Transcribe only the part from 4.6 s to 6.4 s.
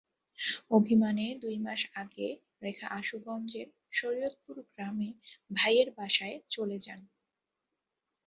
গ্রামে ভাইয়ের বাসায়